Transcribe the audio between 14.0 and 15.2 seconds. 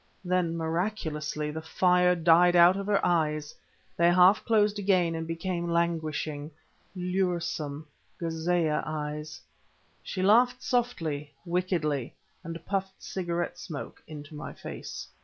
into my face.